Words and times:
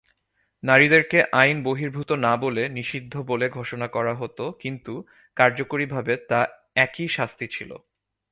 নারীদেরকে 0.63 1.17
আইন-বহির্ভূত 1.33 2.09
না 2.25 2.33
বলে 2.37 2.63
"নিষিদ্ধ" 2.69 3.13
বলে 3.21 3.45
ঘোষণা 3.49 3.87
করা 3.87 4.13
হত 4.15 4.39
কিন্তু 4.59 4.93
কার্যকরীভাবে 5.37 6.13
তা 6.29 6.39
একই 6.75 7.07
শাস্তি 7.07 7.45
ছিল। 7.47 7.71